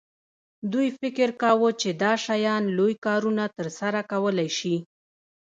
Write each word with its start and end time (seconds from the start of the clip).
دوی 0.71 0.87
فکر 0.99 1.29
کاوه 1.41 1.69
چې 1.81 1.89
دا 2.03 2.13
شیان 2.25 2.63
لوی 2.77 2.93
کارونه 3.05 3.43
ترسره 3.57 4.01
کولی 4.11 4.49
شي 4.57 4.75